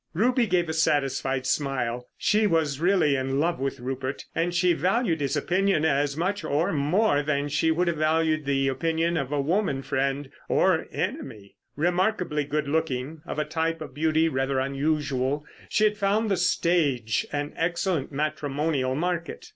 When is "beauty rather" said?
13.93-14.57